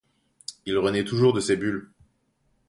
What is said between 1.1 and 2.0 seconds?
de ses bulles.